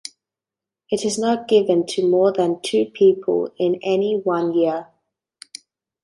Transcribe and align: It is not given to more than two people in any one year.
It 0.89 1.05
is 1.05 1.19
not 1.19 1.47
given 1.47 1.85
to 1.89 2.09
more 2.09 2.33
than 2.33 2.59
two 2.63 2.85
people 2.87 3.53
in 3.59 3.75
any 3.83 4.19
one 4.19 4.51
year. 4.51 4.87